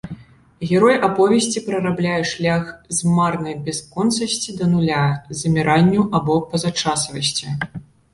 Герой 0.69 0.95
аповесці 1.07 1.59
прарабляе 1.65 2.15
шлях 2.31 2.63
з 2.99 3.11
марнай 3.17 3.55
бясконцасці 3.67 4.55
да 4.61 4.69
нуля, 4.71 5.03
заміранню 5.43 6.07
або 6.21 6.39
пазачасавасці. 6.55 7.53